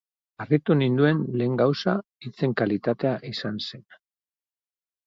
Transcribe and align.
Harritu 0.45 0.77
ninduen 0.79 1.19
lehen 1.41 1.53
gauza 1.63 1.95
hitzen 2.27 2.59
kalitatea 2.63 3.13
izan 3.35 3.65
zen. 3.71 3.87